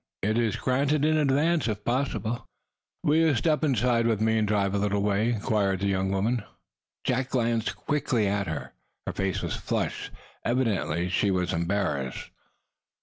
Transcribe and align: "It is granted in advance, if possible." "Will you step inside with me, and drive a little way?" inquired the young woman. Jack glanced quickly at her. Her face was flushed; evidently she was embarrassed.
"It 0.23 0.35
is 0.39 0.55
granted 0.55 1.05
in 1.05 1.15
advance, 1.15 1.67
if 1.67 1.83
possible." 1.85 2.47
"Will 3.03 3.17
you 3.17 3.35
step 3.35 3.63
inside 3.63 4.07
with 4.07 4.19
me, 4.19 4.39
and 4.39 4.47
drive 4.47 4.73
a 4.73 4.79
little 4.79 5.03
way?" 5.03 5.29
inquired 5.29 5.79
the 5.79 5.85
young 5.85 6.09
woman. 6.09 6.43
Jack 7.03 7.29
glanced 7.29 7.75
quickly 7.75 8.25
at 8.27 8.47
her. 8.47 8.73
Her 9.05 9.13
face 9.13 9.43
was 9.43 9.55
flushed; 9.55 10.09
evidently 10.43 11.07
she 11.07 11.29
was 11.29 11.53
embarrassed. 11.53 12.31